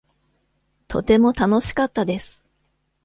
[0.87, 2.43] とても楽しかったです。